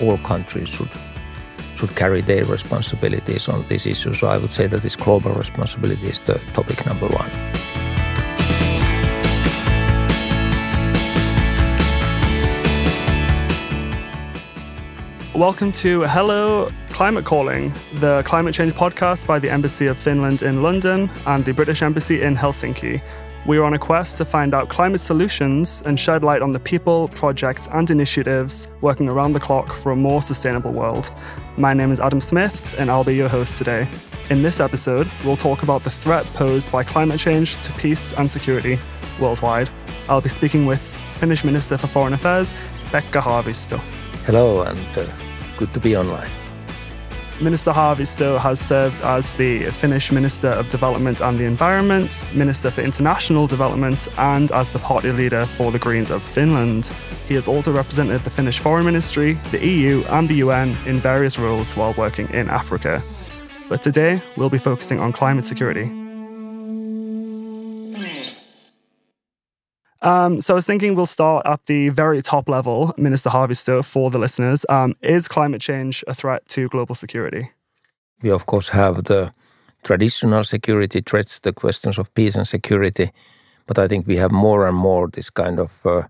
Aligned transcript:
all 0.00 0.18
countries 0.18 0.68
should 0.68 0.90
should 1.76 1.94
carry 1.94 2.22
their 2.22 2.44
responsibilities 2.44 3.48
on 3.48 3.66
this 3.68 3.86
issue. 3.86 4.14
So 4.14 4.28
I 4.28 4.38
would 4.38 4.52
say 4.52 4.66
that 4.66 4.82
this 4.82 4.96
global 4.96 5.32
responsibility 5.32 6.06
is 6.06 6.20
the 6.22 6.38
topic 6.54 6.86
number 6.86 7.06
one. 7.08 7.30
Welcome 15.34 15.70
to 15.72 16.04
Hello 16.04 16.70
Climate 16.92 17.26
Calling, 17.26 17.74
the 17.96 18.22
climate 18.22 18.54
change 18.54 18.72
podcast 18.72 19.26
by 19.26 19.38
the 19.38 19.50
Embassy 19.50 19.86
of 19.86 19.98
Finland 19.98 20.40
in 20.40 20.62
London 20.62 21.10
and 21.26 21.44
the 21.44 21.52
British 21.52 21.82
Embassy 21.82 22.22
in 22.22 22.34
Helsinki. 22.34 23.02
We 23.46 23.58
are 23.58 23.62
on 23.62 23.74
a 23.74 23.78
quest 23.78 24.16
to 24.16 24.24
find 24.24 24.54
out 24.54 24.68
climate 24.68 25.00
solutions 25.00 25.80
and 25.86 26.00
shed 26.00 26.24
light 26.24 26.42
on 26.42 26.50
the 26.50 26.58
people, 26.58 27.06
projects, 27.10 27.68
and 27.70 27.88
initiatives 27.88 28.72
working 28.80 29.08
around 29.08 29.34
the 29.34 29.40
clock 29.40 29.72
for 29.72 29.92
a 29.92 29.96
more 29.96 30.20
sustainable 30.20 30.72
world. 30.72 31.12
My 31.56 31.72
name 31.72 31.92
is 31.92 32.00
Adam 32.00 32.20
Smith, 32.20 32.74
and 32.76 32.90
I'll 32.90 33.04
be 33.04 33.14
your 33.14 33.28
host 33.28 33.56
today. 33.56 33.86
In 34.30 34.42
this 34.42 34.58
episode, 34.58 35.08
we'll 35.24 35.36
talk 35.36 35.62
about 35.62 35.84
the 35.84 35.92
threat 35.92 36.26
posed 36.34 36.72
by 36.72 36.82
climate 36.82 37.20
change 37.20 37.62
to 37.62 37.72
peace 37.74 38.12
and 38.14 38.28
security 38.28 38.80
worldwide. 39.20 39.70
I'll 40.08 40.20
be 40.20 40.28
speaking 40.28 40.66
with 40.66 40.82
Finnish 41.14 41.44
Minister 41.44 41.78
for 41.78 41.86
Foreign 41.86 42.14
Affairs, 42.14 42.52
Pekka 42.86 43.20
Haavisto. 43.20 43.78
Hello, 44.24 44.62
and 44.62 44.98
uh, 44.98 45.06
good 45.56 45.72
to 45.72 45.78
be 45.78 45.96
online. 45.96 46.45
Minister 47.40 47.70
Haavisto 47.70 48.38
has 48.38 48.58
served 48.58 49.02
as 49.02 49.34
the 49.34 49.70
Finnish 49.70 50.10
Minister 50.10 50.48
of 50.48 50.70
Development 50.70 51.20
and 51.20 51.38
the 51.38 51.44
Environment, 51.44 52.24
Minister 52.34 52.70
for 52.70 52.80
International 52.80 53.46
Development, 53.46 54.08
and 54.16 54.50
as 54.52 54.70
the 54.70 54.78
party 54.78 55.12
leader 55.12 55.44
for 55.44 55.70
the 55.70 55.78
Greens 55.78 56.10
of 56.10 56.24
Finland. 56.24 56.92
He 57.28 57.34
has 57.34 57.46
also 57.46 57.72
represented 57.72 58.24
the 58.24 58.30
Finnish 58.30 58.58
Foreign 58.58 58.86
Ministry, 58.86 59.38
the 59.50 59.64
EU, 59.64 60.02
and 60.08 60.28
the 60.28 60.36
UN 60.36 60.76
in 60.86 60.98
various 60.98 61.38
roles 61.38 61.76
while 61.76 61.92
working 61.98 62.26
in 62.30 62.48
Africa. 62.48 63.02
But 63.68 63.82
today, 63.82 64.22
we'll 64.38 64.48
be 64.48 64.58
focusing 64.58 64.98
on 64.98 65.12
climate 65.12 65.44
security. 65.44 66.05
Um, 70.06 70.40
so 70.40 70.54
I 70.54 70.56
was 70.56 70.64
thinking 70.64 70.94
we'll 70.94 71.04
start 71.04 71.44
at 71.46 71.66
the 71.66 71.88
very 71.88 72.22
top 72.22 72.48
level, 72.48 72.94
Minister 72.96 73.28
Haavisto, 73.28 73.84
for 73.84 74.08
the 74.08 74.20
listeners. 74.20 74.64
Um, 74.68 74.94
is 75.02 75.26
climate 75.26 75.60
change 75.60 76.04
a 76.06 76.14
threat 76.14 76.46
to 76.50 76.68
global 76.68 76.94
security? 76.94 77.50
We, 78.22 78.30
of 78.30 78.46
course, 78.46 78.68
have 78.68 79.02
the 79.04 79.32
traditional 79.82 80.44
security 80.44 81.00
threats, 81.00 81.40
the 81.40 81.52
questions 81.52 81.98
of 81.98 82.14
peace 82.14 82.36
and 82.36 82.46
security, 82.46 83.10
but 83.66 83.80
I 83.80 83.88
think 83.88 84.06
we 84.06 84.16
have 84.18 84.30
more 84.30 84.68
and 84.68 84.76
more 84.76 85.08
this 85.08 85.28
kind 85.28 85.58
of 85.58 85.84
uh, 85.84 86.02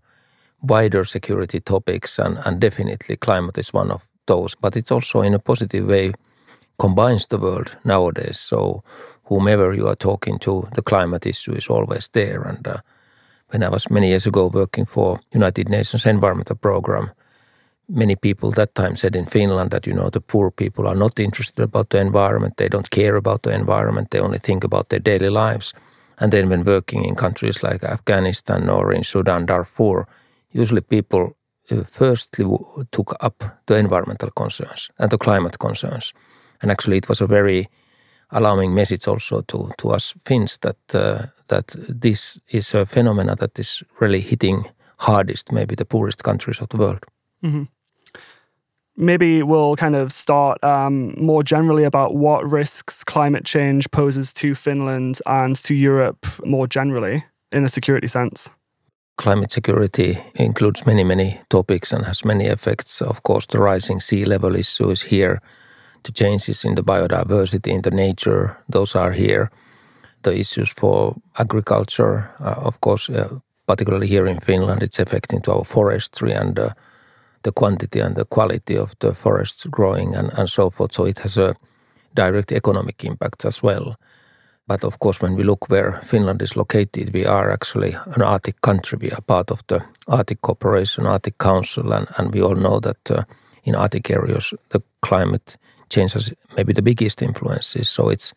wider 0.61 1.05
security 1.05 1.61
topics, 1.61 2.19
and, 2.19 2.39
and 2.45 2.61
definitely 2.61 3.17
climate 3.17 3.57
is 3.57 3.73
one 3.73 3.91
of 3.91 4.07
those. 4.27 4.55
But 4.55 4.77
it's 4.77 4.93
also 4.93 5.23
in 5.23 5.33
a 5.33 5.39
positive 5.39 5.87
way 5.87 6.13
combines 6.79 7.29
the 7.29 7.39
world 7.39 7.79
nowadays. 7.83 8.39
So 8.39 8.83
whomever 9.25 9.73
you 9.73 9.89
are 9.89 9.97
talking 9.97 10.39
to, 10.41 10.69
the 10.75 10.83
climate 10.83 11.25
issue 11.25 11.55
is 11.55 11.69
always 11.69 12.09
there, 12.09 12.43
and 12.43 12.69
uh, 12.69 12.77
when 13.49 13.63
I 13.63 13.69
was 13.69 13.91
many 13.91 14.09
years 14.09 14.27
ago 14.27 14.47
working 14.47 14.87
for 14.87 15.21
United 15.35 15.69
Nations 15.69 16.07
Environmental 16.07 16.57
Program, 16.57 17.11
many 17.89 18.17
people 18.17 18.51
that 18.53 18.75
time 18.75 18.97
said 18.97 19.17
in 19.17 19.27
Finland 19.27 19.71
that 19.71 19.87
you 19.87 19.95
know 19.95 20.11
the 20.11 20.21
poor 20.21 20.51
people 20.51 20.87
are 20.89 20.99
not 20.99 21.19
interested 21.19 21.63
about 21.63 21.91
the 21.91 21.99
environment, 21.99 22.57
they 22.57 22.69
don't 22.69 22.91
care 22.91 23.17
about 23.17 23.43
the 23.43 23.53
environment, 23.53 24.11
they 24.11 24.21
only 24.21 24.39
think 24.39 24.65
about 24.65 24.89
their 24.89 25.03
daily 25.03 25.31
lives. 25.31 25.75
And 26.19 26.33
then 26.33 26.49
when 26.49 26.65
working 26.65 27.05
in 27.05 27.15
countries 27.15 27.63
like 27.63 27.85
Afghanistan 27.85 28.71
or 28.71 28.93
in 28.93 29.05
Sudan, 29.05 29.47
Darfur, 29.47 30.07
usually 30.51 30.81
people 30.81 31.37
uh, 31.71 31.85
firstly 31.85 32.45
took 32.91 33.15
up 33.21 33.45
the 33.67 33.77
environmental 33.77 34.31
concerns 34.31 34.91
and 34.99 35.11
the 35.11 35.19
climate 35.19 35.59
concerns. 35.59 36.15
And 36.63 36.71
actually, 36.71 36.97
it 36.97 37.09
was 37.09 37.21
a 37.21 37.27
very 37.27 37.69
alarming 38.31 38.75
message 38.75 39.07
also 39.07 39.43
to, 39.43 39.71
to 39.79 39.91
us 39.91 40.15
Finns 40.25 40.59
that 40.59 40.95
uh, 40.95 41.27
that 41.49 41.77
this 41.89 42.41
is 42.49 42.75
a 42.75 42.87
phenomena 42.87 43.37
that 43.37 43.59
is 43.59 43.83
really 44.01 44.21
hitting 44.21 44.65
hardest 44.99 45.53
maybe 45.53 45.75
the 45.75 45.85
poorest 45.85 46.25
countries 46.25 46.61
of 46.61 46.69
the 46.69 46.77
world. 46.77 47.05
Mm-hmm. 47.45 47.65
Maybe 48.97 49.43
we'll 49.43 49.77
kind 49.77 49.95
of 49.95 50.11
start 50.11 50.63
um, 50.65 51.15
more 51.19 51.43
generally 51.43 51.85
about 51.85 52.15
what 52.15 52.51
risks 52.51 53.05
climate 53.05 53.45
change 53.45 53.91
poses 53.91 54.33
to 54.35 54.55
Finland 54.55 55.21
and 55.27 55.55
to 55.65 55.75
Europe 55.75 56.27
more 56.45 56.67
generally 56.67 57.25
in 57.53 57.65
a 57.65 57.69
security 57.69 58.09
sense. 58.09 58.49
Climate 59.17 59.51
security 59.51 60.19
includes 60.35 60.87
many, 60.87 61.05
many 61.05 61.41
topics 61.49 61.93
and 61.93 62.07
has 62.07 62.25
many 62.25 62.47
effects. 62.47 63.03
Of 63.03 63.23
course, 63.23 63.47
the 63.47 63.59
rising 63.59 64.01
sea 64.01 64.25
level 64.25 64.57
issue 64.57 64.91
is 64.91 65.03
here 65.03 65.41
changes 66.13 66.65
in 66.65 66.75
the 66.75 66.83
biodiversity, 66.83 67.73
in 67.73 67.83
the 67.83 67.91
nature, 67.91 68.57
those 68.69 68.95
are 68.95 69.13
here. 69.13 69.51
The 70.23 70.39
issues 70.39 70.71
for 70.71 71.17
agriculture, 71.35 72.31
uh, 72.41 72.67
of 72.67 72.81
course, 72.81 73.11
uh, 73.11 73.39
particularly 73.67 74.07
here 74.07 74.27
in 74.27 74.41
Finland, 74.41 74.83
it's 74.83 74.99
affecting 74.99 75.43
to 75.43 75.53
our 75.53 75.65
forestry 75.65 76.33
and 76.33 76.59
uh, 76.59 76.71
the 77.43 77.53
quantity 77.53 78.01
and 78.01 78.17
the 78.17 78.25
quality 78.25 78.77
of 78.79 78.95
the 78.99 79.15
forests 79.15 79.67
growing 79.71 80.17
and, 80.17 80.33
and 80.39 80.49
so 80.49 80.71
forth. 80.71 80.93
So 80.93 81.07
it 81.07 81.19
has 81.21 81.39
a 81.39 81.55
direct 82.15 82.53
economic 82.53 83.05
impact 83.05 83.45
as 83.45 83.63
well. 83.63 83.97
But 84.69 84.85
of 84.85 84.99
course, 84.99 85.21
when 85.21 85.37
we 85.37 85.45
look 85.45 85.71
where 85.71 86.01
Finland 86.03 86.43
is 86.43 86.57
located, 86.57 87.15
we 87.15 87.25
are 87.25 87.53
actually 87.53 87.97
an 88.15 88.23
Arctic 88.23 88.61
country. 88.61 88.99
We 89.01 89.11
are 89.13 89.21
part 89.21 89.51
of 89.51 89.63
the 89.69 89.85
Arctic 90.09 90.41
Cooperation, 90.41 91.07
Arctic 91.07 91.39
Council, 91.39 91.93
and, 91.93 92.09
and 92.17 92.35
we 92.35 92.43
all 92.43 92.57
know 92.57 92.81
that 92.81 93.11
uh, 93.11 93.23
in 93.63 93.77
Arctic 93.77 94.11
areas, 94.11 94.55
the 94.71 94.83
climate 95.01 95.57
change 95.89 96.13
has 96.13 96.33
maybe 96.57 96.73
the 96.73 96.83
biggest 96.83 97.23
influences. 97.23 97.89
So 97.89 98.09
it's 98.09 98.35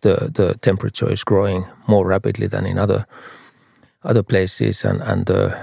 the 0.00 0.30
the 0.34 0.54
temperature 0.58 1.12
is 1.12 1.24
growing 1.24 1.64
more 1.86 2.06
rapidly 2.06 2.48
than 2.48 2.66
in 2.66 2.78
other 2.78 3.06
other 4.04 4.22
places, 4.22 4.84
and 4.84 5.02
and 5.02 5.26
the 5.26 5.56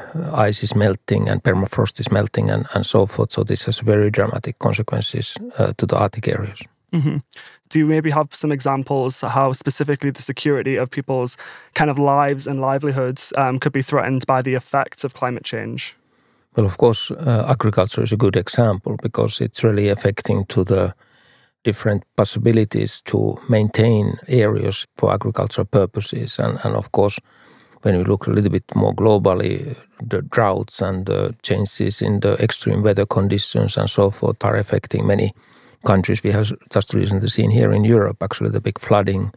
ice 0.48 0.64
is 0.64 0.76
melting 0.76 1.30
and 1.30 1.44
permafrost 1.44 2.00
is 2.00 2.12
melting 2.12 2.52
and 2.52 2.66
and 2.74 2.86
so 2.86 3.06
forth. 3.06 3.32
So 3.32 3.44
this 3.44 3.66
has 3.66 3.80
very 3.80 4.10
dramatic 4.10 4.60
consequences 4.60 5.38
uh, 5.58 5.74
to 5.78 5.86
the 5.86 5.98
Arctic 5.98 6.28
areas. 6.28 6.64
Mm-hmm. 6.92 7.18
Do 7.70 7.80
you 7.80 7.86
maybe 7.86 8.10
have 8.10 8.34
some 8.34 8.52
examples 8.52 9.22
how 9.22 9.54
specifically 9.54 10.10
the 10.10 10.22
security 10.22 10.76
of 10.76 10.90
people's 10.90 11.38
kind 11.76 11.92
of 11.92 12.00
lives 12.00 12.48
and 12.48 12.60
livelihoods 12.60 13.32
um, 13.38 13.60
could 13.60 13.74
be 13.74 13.84
threatened 13.84 14.26
by 14.26 14.42
the 14.42 14.56
effects 14.56 15.04
of 15.04 15.14
climate 15.14 15.44
change? 15.44 15.96
Well, 16.56 16.66
of 16.66 16.78
course, 16.78 17.12
uh, 17.12 17.46
agriculture 17.48 18.02
is 18.02 18.12
a 18.12 18.18
good 18.18 18.36
example 18.36 18.98
because 19.04 19.40
it's 19.40 19.64
really 19.64 19.90
affecting 19.90 20.46
to 20.46 20.64
the 20.64 20.96
different 21.64 22.04
possibilities 22.16 23.02
to 23.02 23.40
maintain 23.50 24.18
areas 24.28 24.88
for 24.98 25.12
agricultural 25.12 25.66
purposes. 25.66 26.40
And, 26.40 26.60
and 26.64 26.76
of 26.76 26.92
course, 26.92 27.20
when 27.82 27.98
we 27.98 28.04
look 28.04 28.28
a 28.28 28.32
little 28.32 28.50
bit 28.50 28.76
more 28.76 28.94
globally, 28.94 29.76
the 30.02 30.22
droughts 30.22 30.82
and 30.82 31.06
the 31.06 31.36
changes 31.42 32.02
in 32.02 32.20
the 32.20 32.34
extreme 32.44 32.84
weather 32.84 33.06
conditions 33.06 33.78
and 33.78 33.90
so 33.90 34.10
forth 34.10 34.44
are 34.44 34.58
affecting 34.58 35.08
many 35.08 35.34
countries. 35.86 36.24
We 36.24 36.32
have 36.32 36.52
just 36.74 36.94
recently 36.94 37.30
seen 37.30 37.52
here 37.52 37.72
in 37.72 37.86
Europe 37.86 38.22
actually 38.22 38.50
the 38.50 38.62
big 38.62 38.80
flooding 38.80 39.32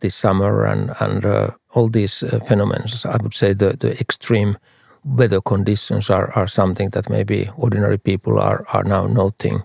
this 0.00 0.14
summer 0.14 0.64
and, 0.64 0.92
and 1.00 1.24
uh, 1.24 1.50
all 1.74 1.88
these 1.88 2.22
uh, 2.22 2.40
phenomena. 2.40 2.86
I 3.04 3.16
would 3.22 3.34
say 3.34 3.52
the, 3.52 3.76
the 3.76 3.98
extreme 4.00 4.56
weather 5.04 5.40
conditions 5.40 6.08
are, 6.10 6.32
are 6.32 6.48
something 6.48 6.90
that 6.90 7.10
maybe 7.10 7.50
ordinary 7.56 7.98
people 7.98 8.38
are, 8.38 8.64
are 8.72 8.84
now 8.84 9.06
noting 9.06 9.62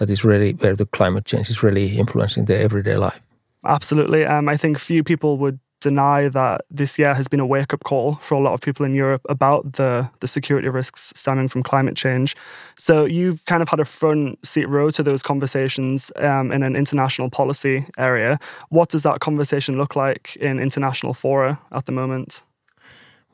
that 0.00 0.08
is 0.08 0.24
really 0.24 0.52
where 0.54 0.74
the 0.74 0.86
climate 0.86 1.26
change 1.26 1.50
is 1.50 1.62
really 1.62 1.98
influencing 1.98 2.46
their 2.46 2.58
everyday 2.58 2.96
life. 2.96 3.20
Absolutely. 3.66 4.24
Um, 4.24 4.48
I 4.48 4.56
think 4.56 4.78
few 4.78 5.04
people 5.04 5.36
would 5.36 5.60
deny 5.80 6.28
that 6.28 6.62
this 6.70 6.98
year 6.98 7.14
has 7.14 7.28
been 7.28 7.40
a 7.40 7.46
wake 7.46 7.74
up 7.74 7.84
call 7.84 8.14
for 8.16 8.34
a 8.34 8.40
lot 8.40 8.54
of 8.54 8.62
people 8.62 8.86
in 8.86 8.94
Europe 8.94 9.20
about 9.28 9.74
the, 9.74 10.08
the 10.20 10.26
security 10.26 10.70
risks 10.70 11.12
stemming 11.14 11.48
from 11.48 11.62
climate 11.62 11.96
change. 11.96 12.34
So 12.76 13.04
you've 13.04 13.44
kind 13.44 13.62
of 13.62 13.68
had 13.68 13.78
a 13.78 13.84
front 13.84 14.44
seat 14.44 14.68
row 14.70 14.90
to 14.90 15.02
those 15.02 15.22
conversations 15.22 16.10
um, 16.16 16.50
in 16.50 16.62
an 16.62 16.76
international 16.76 17.28
policy 17.28 17.86
area. 17.98 18.38
What 18.70 18.88
does 18.88 19.02
that 19.02 19.20
conversation 19.20 19.76
look 19.76 19.96
like 19.96 20.34
in 20.36 20.58
international 20.58 21.12
fora 21.12 21.60
at 21.72 21.84
the 21.84 21.92
moment? 21.92 22.42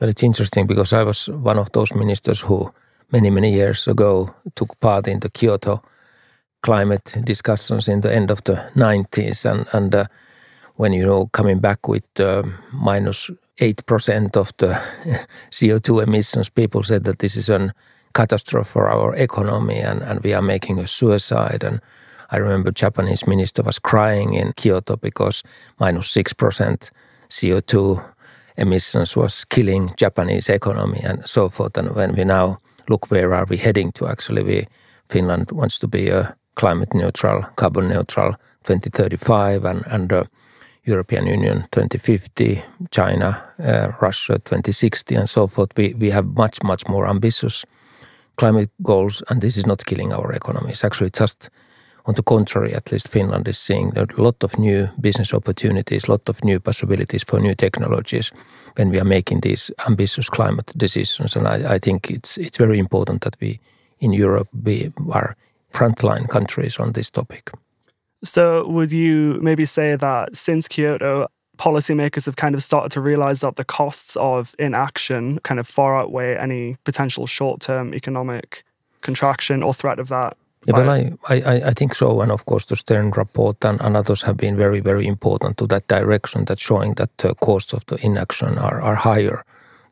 Well, 0.01 0.11
it's 0.11 0.25
interesting 0.25 0.67
because 0.67 0.93
I 0.93 1.05
was 1.05 1.29
one 1.29 1.59
of 1.59 1.71
those 1.71 1.95
ministers 1.95 2.41
who 2.41 2.73
many, 3.13 3.31
many 3.31 3.53
years 3.53 3.87
ago 3.87 4.35
took 4.57 4.79
part 4.81 5.07
in 5.07 5.21
the 5.21 5.31
Kyoto 5.31 5.81
climate 6.63 7.17
discussions 7.25 7.89
in 7.89 8.01
the 8.01 8.13
end 8.13 8.31
of 8.31 8.43
the 8.45 8.71
90s 8.75 9.45
and, 9.45 9.67
and 9.73 9.95
uh, 9.95 10.05
when 10.77 10.93
you 10.93 11.05
know 11.05 11.27
coming 11.27 11.59
back 11.59 11.89
with 11.89 12.05
uh, 12.21 12.43
minus 12.73 13.31
8% 13.61 14.37
of 14.37 14.53
the 14.59 14.79
CO2 15.51 16.03
emissions, 16.03 16.51
people 16.51 16.83
said 16.83 17.05
that 17.05 17.19
this 17.19 17.37
is 17.37 17.49
a 17.49 17.73
catastrophe 18.15 18.69
for 18.69 18.89
our 18.89 19.15
economy 19.15 19.79
and, 19.79 20.03
and 20.03 20.21
we 20.21 20.35
are 20.35 20.43
making 20.43 20.79
a 20.79 20.87
suicide. 20.87 21.65
And 21.65 21.81
I 22.31 22.37
remember 22.37 22.71
Japanese 22.71 23.27
minister 23.27 23.63
was 23.63 23.79
crying 23.79 24.35
in 24.35 24.53
Kyoto 24.53 24.97
because 24.97 25.43
minus 25.81 26.13
6% 26.15 26.91
CO2 27.31 28.05
emissions 28.59 29.17
was 29.17 29.45
killing 29.45 29.93
Japanese 29.97 30.49
economy 30.49 31.01
and 31.03 31.27
so 31.27 31.49
forth. 31.49 31.77
And 31.79 31.95
when 31.95 32.15
we 32.15 32.25
now 32.25 32.59
look 32.89 33.11
where 33.11 33.35
are 33.35 33.47
we 33.49 33.57
heading 33.57 33.93
to, 33.93 34.07
actually 34.09 34.43
we 34.43 34.67
Finland 35.09 35.53
wants 35.53 35.79
to 35.79 35.89
be 35.89 36.09
a 36.09 36.37
climate 36.57 36.93
neutral, 36.95 37.45
carbon 37.57 37.89
neutral 37.89 38.35
2035, 38.65 39.65
and, 39.65 39.87
and 39.87 40.13
uh, 40.13 40.25
European 40.85 41.27
Union 41.27 41.67
2050, 41.73 42.63
China, 42.91 43.43
uh, 43.63 43.93
Russia 44.01 44.35
2060, 44.39 45.15
and 45.15 45.31
so 45.31 45.47
forth. 45.47 45.71
We, 45.77 45.95
we 45.95 46.11
have 46.11 46.27
much, 46.37 46.63
much 46.63 46.89
more 46.89 47.09
ambitious 47.09 47.65
climate 48.37 48.71
goals, 48.83 49.23
and 49.29 49.41
this 49.41 49.57
is 49.57 49.67
not 49.67 49.87
killing 49.87 50.13
our 50.13 50.33
economy. 50.33 50.71
It's 50.71 50.85
actually 50.85 51.11
just 51.11 51.51
on 52.07 52.15
the 52.15 52.23
contrary, 52.23 52.75
at 52.75 52.93
least 52.93 53.09
Finland 53.09 53.49
is 53.49 53.59
seeing 53.59 53.93
a 53.97 54.07
lot 54.17 54.45
of 54.45 54.59
new 54.59 54.89
business 55.01 55.35
opportunities, 55.35 56.05
a 56.09 56.13
lot 56.13 56.29
of 56.29 56.45
new 56.45 56.61
possibilities 56.61 57.25
for 57.25 57.41
new 57.41 57.55
technologies 57.55 58.33
when 58.77 58.91
we 58.91 59.01
are 59.01 59.05
making 59.05 59.41
these 59.41 59.73
ambitious 59.89 60.31
climate 60.31 60.73
decisions. 60.77 61.37
And 61.37 61.49
I, 61.49 61.75
I 61.75 61.79
think 61.79 62.11
it's 62.11 62.39
it's 62.39 62.59
very 62.59 62.79
important 62.79 63.23
that 63.23 63.37
we 63.41 63.59
in 63.99 64.13
Europe 64.13 64.49
we 64.65 64.93
are 65.11 65.35
frontline 65.77 66.29
countries 66.29 66.79
on 66.79 66.93
this 66.93 67.11
topic. 67.11 67.51
So, 68.25 68.67
would 68.69 68.93
you 68.93 69.39
maybe 69.43 69.65
say 69.65 69.97
that 69.97 70.37
since 70.37 70.69
Kyoto, 70.69 71.29
policymakers 71.59 72.27
have 72.27 72.37
kind 72.37 72.55
of 72.55 72.63
started 72.63 72.93
to 72.93 73.01
realize 73.01 73.41
that 73.41 73.57
the 73.57 73.65
costs 73.65 74.17
of 74.17 74.55
inaction 74.59 75.39
kind 75.41 75.61
of 75.61 75.67
far 75.67 75.99
outweigh 76.01 76.37
any 76.37 76.77
potential 76.85 77.27
short 77.27 77.61
term 77.61 77.95
economic 77.95 78.65
contraction 79.03 79.63
or 79.63 79.75
threat 79.75 79.99
of 79.99 80.09
that? 80.09 80.37
Yeah, 80.67 80.75
well, 80.79 80.91
I, 80.91 81.13
I, 81.29 81.69
I 81.69 81.73
think 81.75 81.95
so. 81.95 82.21
And 82.21 82.33
of 82.33 82.45
course, 82.45 82.65
the 82.65 82.75
Stern 82.75 83.13
report 83.13 83.65
and, 83.65 83.81
and 83.81 83.97
others 83.97 84.23
have 84.23 84.37
been 84.37 84.57
very, 84.57 84.81
very 84.81 85.07
important 85.07 85.59
to 85.59 85.67
that 85.69 85.87
direction 85.87 86.45
that 86.47 86.59
showing 86.59 86.95
that 86.95 87.17
the 87.19 87.35
costs 87.35 87.73
of 87.73 87.87
the 87.87 87.97
inaction 88.05 88.59
are, 88.59 88.81
are 88.81 88.97
higher 88.97 89.45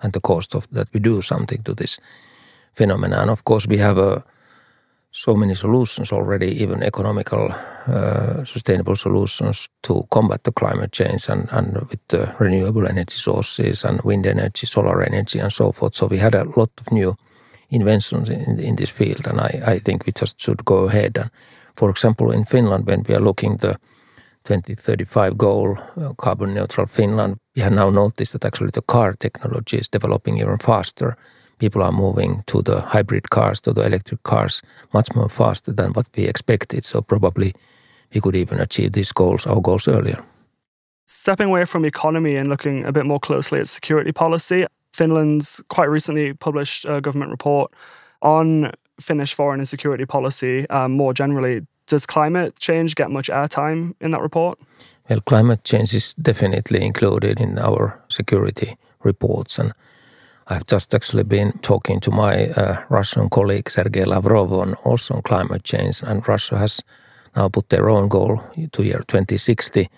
and 0.03 0.13
the 0.13 0.21
cost 0.21 0.55
of 0.55 0.67
that 0.73 0.89
we 0.93 1.01
do 1.01 1.23
something 1.23 1.63
to 1.63 1.75
this 1.75 2.01
phenomenon. 2.73 3.21
And 3.21 3.31
of 3.31 3.45
course, 3.45 3.69
we 3.69 3.79
have 3.79 3.99
a 3.99 4.25
so 5.17 5.35
many 5.35 5.55
solutions 5.55 6.11
already, 6.13 6.49
even 6.61 6.83
economical, 6.83 7.55
uh, 7.87 8.45
sustainable 8.45 8.97
solutions 8.97 9.69
to 9.81 10.03
combat 10.11 10.43
the 10.43 10.51
climate 10.51 10.91
change 10.91 11.29
and, 11.29 11.49
and 11.53 11.75
with 11.89 12.01
the 12.09 12.35
renewable 12.41 12.89
energy 12.89 13.17
sources 13.17 13.85
and 13.85 14.03
wind 14.03 14.27
energy, 14.27 14.67
solar 14.67 15.05
energy, 15.05 15.39
and 15.39 15.53
so 15.53 15.71
forth. 15.71 15.95
So 15.95 16.07
we 16.07 16.19
had 16.19 16.35
a 16.35 16.43
lot 16.57 16.71
of 16.81 16.91
new 16.91 17.15
inventions 17.71 18.29
in, 18.29 18.59
in 18.59 18.75
this 18.75 18.91
field, 18.91 19.29
and 19.29 19.41
I, 19.41 19.63
I 19.65 19.79
think 19.79 20.05
we 20.05 20.13
just 20.13 20.41
should 20.41 20.65
go 20.65 20.89
ahead. 20.89 21.17
And 21.17 21.31
for 21.77 21.91
example, 21.91 22.33
in 22.33 22.45
Finland, 22.45 22.85
when 22.85 23.05
we 23.09 23.15
are 23.15 23.21
looking 23.21 23.59
the 23.59 23.79
2035 24.43 25.39
goal, 25.39 25.79
uh, 25.97 26.13
carbon 26.15 26.55
neutral 26.55 26.89
Finland, 26.89 27.37
we 27.55 27.63
have 27.63 27.73
now 27.73 27.89
noticed 27.89 28.33
that 28.33 28.45
actually 28.45 28.73
the 28.73 28.83
car 28.83 29.15
technology 29.15 29.77
is 29.77 29.89
developing 29.89 30.39
even 30.39 30.59
faster 30.59 31.17
people 31.65 31.83
are 31.83 31.93
moving 31.93 32.43
to 32.47 32.63
the 32.63 32.81
hybrid 32.81 33.31
cars, 33.31 33.61
to 33.61 33.73
the 33.73 33.87
electric 33.87 34.23
cars, 34.23 34.63
much 34.93 35.09
more 35.15 35.31
faster 35.31 35.73
than 35.73 35.93
what 35.95 36.07
we 36.15 36.25
expected. 36.25 36.85
So 36.85 37.01
probably 37.01 37.55
we 38.13 38.21
could 38.21 38.37
even 38.37 38.61
achieve 38.61 38.93
these 38.93 39.13
goals, 39.13 39.47
our 39.47 39.61
goals 39.63 39.89
earlier. 39.89 40.23
Stepping 41.07 41.49
away 41.49 41.65
from 41.65 41.85
economy 41.85 42.37
and 42.37 42.49
looking 42.49 42.85
a 42.85 42.93
bit 42.93 43.07
more 43.07 43.21
closely 43.21 43.61
at 43.61 43.69
security 43.69 44.13
policy, 44.13 44.67
Finland's 44.93 45.63
quite 45.69 45.89
recently 45.89 46.35
published 46.35 46.85
a 46.85 47.01
government 47.01 47.31
report 47.31 47.73
on 48.21 48.71
Finnish 49.01 49.35
foreign 49.35 49.61
and 49.61 49.69
security 49.69 50.05
policy 50.05 50.69
um, 50.69 50.93
more 50.93 51.15
generally. 51.15 51.67
Does 51.87 52.07
climate 52.07 52.59
change 52.59 52.95
get 52.95 53.11
much 53.11 53.29
airtime 53.31 53.95
in 54.01 54.11
that 54.11 54.21
report? 54.21 54.59
Well, 55.09 55.21
climate 55.21 55.65
change 55.65 55.97
is 55.97 56.15
definitely 56.15 56.85
included 56.85 57.41
in 57.41 57.59
our 57.59 57.99
security 58.09 58.77
reports, 59.03 59.59
and 59.59 59.73
I've 60.47 60.67
just 60.67 60.95
actually 60.95 61.25
been 61.25 61.53
talking 61.63 62.01
to 62.01 62.11
my 62.11 62.49
uh, 62.49 62.83
Russian 62.91 63.31
colleague 63.31 63.71
Sergei 63.71 64.05
Lavrov 64.05 64.53
on 64.53 64.75
also 64.85 65.15
on 65.15 65.23
climate 65.23 65.65
change, 65.65 66.03
and 66.03 66.27
Russia 66.29 66.59
has 66.59 66.83
now 67.35 67.49
put 67.49 67.69
their 67.71 67.89
own 67.89 68.09
goal 68.09 68.43
to 68.73 68.83
year 68.83 69.03
2060. 69.09 69.89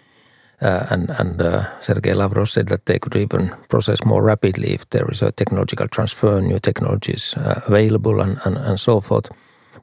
Uh, 0.63 0.87
and 0.91 1.11
and 1.11 1.43
uh, 1.43 1.65
Sergei 1.81 2.15
Lavrov 2.15 2.49
said 2.49 2.69
that 2.69 2.87
they 2.87 2.99
could 2.99 3.17
even 3.17 3.55
process 3.69 4.05
more 4.05 4.23
rapidly 4.23 4.73
if 4.73 4.89
there 4.91 5.11
is 5.11 5.21
a 5.21 5.33
technological 5.33 5.89
transfer, 5.89 6.41
new 6.41 6.61
technologies 6.61 7.35
uh, 7.37 7.61
available, 7.67 8.21
and, 8.21 8.39
and, 8.45 8.57
and 8.57 8.81
so 8.81 9.01
forth. 9.01 9.29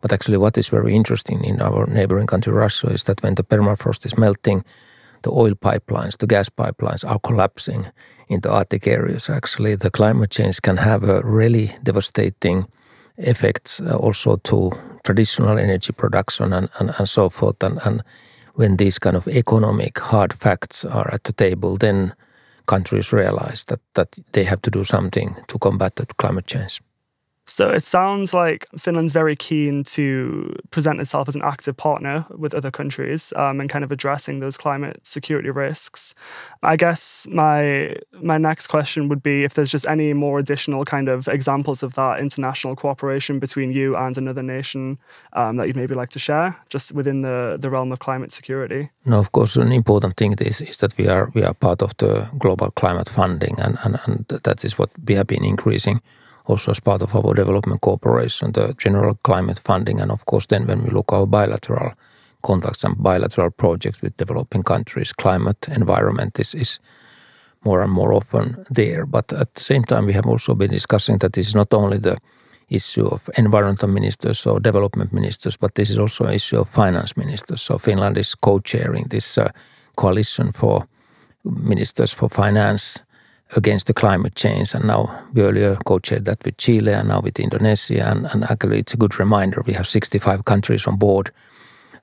But 0.02 0.14
actually, 0.14 0.38
what 0.38 0.58
is 0.58 0.70
very 0.70 0.96
interesting 0.96 1.44
in 1.44 1.62
our 1.62 1.86
neighboring 1.86 2.28
country, 2.28 2.54
Russia, 2.54 2.88
is 2.88 3.04
that 3.04 3.22
when 3.22 3.36
the 3.36 3.44
permafrost 3.44 4.06
is 4.06 4.18
melting, 4.18 4.64
the 5.24 5.32
oil 5.32 5.56
pipelines, 5.56 6.18
the 6.18 6.28
gas 6.28 6.50
pipelines 6.50 7.04
are 7.10 7.20
collapsing 7.20 7.88
in 8.30 8.42
the 8.42 8.52
Arctic 8.52 8.88
areas. 8.88 9.30
Actually, 9.30 9.76
the 9.76 9.92
climate 9.92 10.32
change 10.32 10.62
can 10.62 10.78
have 10.78 11.04
a 11.04 11.22
really 11.24 11.76
devastating 11.84 12.68
effects 13.18 13.82
uh, 13.82 13.96
also 13.96 14.38
to 14.38 14.72
traditional 15.04 15.58
energy 15.58 15.94
production 15.94 16.54
and, 16.54 16.70
and, 16.80 16.92
and 16.98 17.10
so 17.10 17.30
forth. 17.30 17.62
And, 17.64 17.80
and 17.86 18.04
when 18.56 18.78
these 18.78 19.00
kind 19.00 19.16
of 19.16 19.28
economic 19.28 20.00
hard 20.00 20.34
facts 20.34 20.86
are 20.86 21.14
at 21.14 21.24
the 21.24 21.34
table, 21.34 21.78
then 21.78 22.14
countries 22.66 23.12
realize 23.12 23.66
that, 23.66 23.80
that 23.94 24.18
they 24.32 24.44
have 24.44 24.62
to 24.62 24.72
do 24.72 24.84
something 24.84 25.36
to 25.48 25.60
combat 25.60 25.96
the 25.96 26.06
climate 26.06 26.48
change. 26.48 26.82
So 27.46 27.70
it 27.70 27.84
sounds 27.84 28.34
like 28.34 28.68
Finland's 28.78 29.12
very 29.12 29.36
keen 29.36 29.84
to 29.84 30.56
present 30.72 31.02
itself 31.02 31.28
as 31.28 31.36
an 31.36 31.42
active 31.44 31.76
partner 31.76 32.26
with 32.30 32.54
other 32.54 32.72
countries 32.72 33.34
um, 33.36 33.60
and 33.60 33.70
kind 33.70 33.84
of 33.84 33.92
addressing 33.92 34.40
those 34.40 34.56
climate 34.56 35.02
security 35.04 35.50
risks. 35.50 36.16
I 36.62 36.78
guess 36.78 37.28
my 37.30 37.98
my 38.22 38.38
next 38.38 38.68
question 38.68 39.10
would 39.10 39.22
be 39.22 39.44
if 39.44 39.56
there's 39.56 39.70
just 39.70 39.86
any 39.88 40.14
more 40.14 40.40
additional 40.40 40.86
kind 40.86 41.10
of 41.10 41.28
examples 41.28 41.84
of 41.84 41.96
that 41.96 42.20
international 42.20 42.76
cooperation 42.78 43.40
between 43.40 43.74
you 43.74 43.98
and 43.98 44.18
another 44.18 44.44
nation 44.44 44.98
um, 45.34 45.58
that 45.58 45.68
you'd 45.68 45.76
maybe 45.76 45.96
like 45.96 46.10
to 46.12 46.20
share, 46.20 46.56
just 46.70 46.94
within 46.94 47.24
the, 47.24 47.58
the 47.60 47.70
realm 47.70 47.92
of 47.92 48.00
climate 48.00 48.32
security. 48.32 48.90
No, 49.06 49.20
of 49.20 49.34
course, 49.34 49.58
an 49.58 49.74
important 49.74 50.16
thing 50.16 50.34
is, 50.40 50.62
is 50.62 50.78
that 50.78 50.98
we 50.98 51.10
are 51.10 51.30
we 51.36 51.44
are 51.44 51.54
part 51.54 51.82
of 51.82 51.92
the 51.98 52.30
global 52.38 52.72
climate 52.72 53.10
funding, 53.10 53.60
and, 53.60 53.78
and, 53.84 54.00
and 54.06 54.28
that 54.44 54.64
is 54.64 54.80
what 54.80 54.90
we 55.06 55.16
have 55.16 55.28
been 55.28 55.44
increasing 55.44 56.02
also 56.46 56.72
as 56.72 56.80
part 56.80 57.02
of 57.02 57.16
our 57.16 57.34
development 57.34 57.82
cooperation, 57.82 58.52
the 58.52 58.76
general 58.78 59.18
climate 59.24 59.60
funding, 59.60 60.02
and 60.02 60.12
of 60.12 60.26
course, 60.26 60.48
then 60.48 60.68
when 60.68 60.84
we 60.84 60.90
look 60.90 61.14
our 61.14 61.26
bilateral 61.26 61.94
contacts 62.42 62.84
and 62.84 63.02
bilateral 63.02 63.52
projects 63.52 64.02
with 64.02 64.18
developing 64.18 64.64
countries, 64.64 65.14
climate 65.14 65.68
environment 65.70 66.40
is, 66.40 66.54
is 66.54 66.80
more 67.64 67.82
and 67.82 67.92
more 67.92 68.14
often 68.14 68.66
there. 68.70 69.06
But 69.06 69.32
at 69.34 69.54
the 69.56 69.64
same 69.64 69.84
time, 69.84 70.06
we 70.06 70.14
have 70.14 70.28
also 70.28 70.56
been 70.56 70.72
discussing 70.72 71.20
that 71.20 71.34
this 71.34 71.48
is 71.48 71.56
not 71.56 71.74
only 71.74 71.98
the 71.98 72.18
issue 72.70 73.08
of 73.08 73.30
environmental 73.38 73.90
ministers 73.90 74.46
or 74.46 74.60
development 74.60 75.14
ministers, 75.14 75.58
but 75.58 75.76
this 75.76 75.90
is 75.90 75.98
also 75.98 76.26
an 76.26 76.34
issue 76.34 76.60
of 76.60 76.70
finance 76.70 77.16
ministers. 77.18 77.62
So 77.62 77.78
Finland 77.78 78.18
is 78.18 78.36
co-chairing 78.36 79.06
this 79.10 79.38
uh, 79.38 79.50
coalition 79.96 80.52
for 80.52 80.88
ministers 81.44 82.14
for 82.14 82.30
finance 82.30 83.02
against 83.56 83.88
the 83.88 83.94
climate 83.94 84.36
change. 84.36 84.74
And 84.74 84.86
now 84.86 85.26
we 85.34 85.42
earlier 85.42 85.78
co-chaired 85.86 86.26
that 86.26 86.44
with 86.44 86.58
Chile 86.58 86.94
and 86.94 87.08
now 87.10 87.22
with 87.22 87.40
Indonesia. 87.40 88.10
And, 88.10 88.26
and 88.28 88.44
actually, 88.44 88.80
it's 88.80 88.94
a 88.94 88.98
good 88.98 89.20
reminder. 89.20 89.64
We 89.66 89.74
have 89.74 89.88
65 89.88 90.46
countries 90.46 90.88
on 90.88 90.98
board 90.98 91.32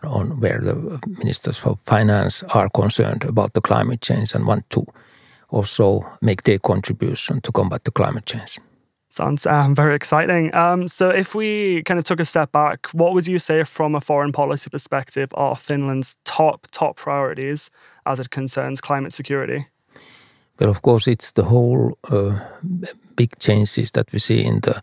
on 0.03 0.41
where 0.41 0.61
the 0.61 1.01
ministers 1.07 1.59
for 1.59 1.79
finance 1.85 2.43
are 2.55 2.69
concerned 2.71 3.25
about 3.25 3.53
the 3.53 3.61
climate 3.61 4.01
change 4.01 4.35
and 4.35 4.47
want 4.47 4.69
to 4.71 4.87
also 5.51 6.07
make 6.23 6.45
their 6.45 6.59
contribution 6.59 7.41
to 7.43 7.53
combat 7.53 7.85
the 7.85 7.91
climate 7.91 8.27
change. 8.27 8.59
Sounds 9.13 9.45
um, 9.45 9.75
very 9.75 9.97
exciting. 9.97 10.55
Um, 10.55 10.87
so, 10.87 11.11
if 11.11 11.35
we 11.35 11.83
kind 11.83 11.99
of 11.99 12.05
took 12.05 12.21
a 12.21 12.25
step 12.25 12.53
back, 12.53 12.87
what 12.93 13.13
would 13.13 13.27
you 13.27 13.41
say 13.41 13.65
from 13.65 13.97
a 13.97 14.01
foreign 14.01 14.31
policy 14.31 14.71
perspective 14.71 15.31
are 15.35 15.57
Finland's 15.57 16.15
top 16.25 16.69
top 16.71 16.97
priorities 16.97 17.71
as 18.07 18.21
it 18.21 18.31
concerns 18.31 18.81
climate 18.81 19.13
security? 19.13 19.67
But 20.61 20.69
of 20.69 20.83
course, 20.83 21.09
it's 21.09 21.33
the 21.33 21.45
whole 21.45 21.99
uh, 22.11 22.39
big 23.17 23.39
changes 23.39 23.93
that 23.93 24.13
we 24.13 24.19
see 24.19 24.45
in 24.45 24.61
the 24.61 24.83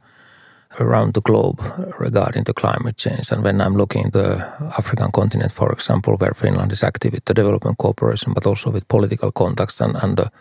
around 0.80 1.14
the 1.14 1.22
globe 1.22 1.62
regarding 2.00 2.46
the 2.46 2.54
climate 2.54 2.98
change. 2.98 3.32
And 3.32 3.44
when 3.44 3.62
I'm 3.62 3.76
looking 3.78 4.10
the 4.10 4.40
African 4.76 5.12
continent, 5.12 5.52
for 5.52 5.72
example, 5.72 6.18
where 6.18 6.34
Finland 6.34 6.72
is 6.72 6.84
active 6.84 7.14
with 7.14 7.26
the 7.26 7.34
development 7.36 7.78
cooperation, 7.78 8.34
but 8.34 8.48
also 8.48 8.72
with 8.72 8.88
political 8.88 9.32
contacts 9.32 9.80
and, 9.80 9.96
and 10.02 10.18
the 10.18 10.32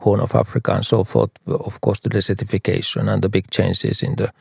Horn 0.00 0.20
of 0.20 0.34
Africa 0.34 0.72
and 0.72 0.86
so 0.86 1.04
forth, 1.04 1.32
of 1.46 1.80
course, 1.82 2.00
the 2.00 2.08
desertification 2.08 3.12
and 3.12 3.20
the 3.20 3.28
big 3.28 3.50
changes 3.50 4.02
in 4.02 4.16
the 4.16 4.32